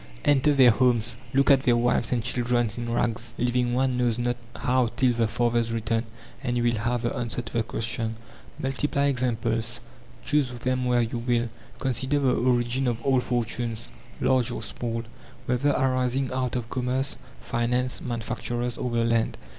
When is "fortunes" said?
13.21-13.89